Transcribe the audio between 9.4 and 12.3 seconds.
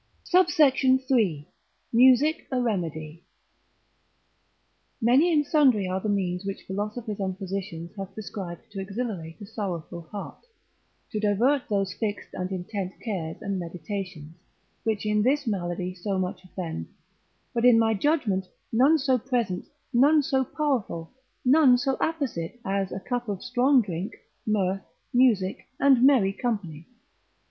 a sorrowful heart, to divert those fixed